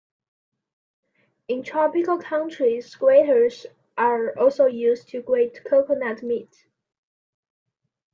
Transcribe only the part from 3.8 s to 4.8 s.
are also